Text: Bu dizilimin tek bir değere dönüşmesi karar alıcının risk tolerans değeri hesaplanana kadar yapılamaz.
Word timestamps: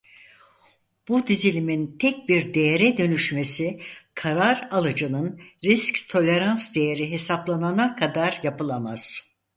Bu 1.07 1.27
dizilimin 1.27 1.97
tek 1.99 2.29
bir 2.29 2.53
değere 2.53 2.97
dönüşmesi 2.97 3.79
karar 4.15 4.67
alıcının 4.71 5.41
risk 5.63 6.09
tolerans 6.09 6.75
değeri 6.75 7.11
hesaplanana 7.11 7.95
kadar 7.95 8.39
yapılamaz. 8.43 9.31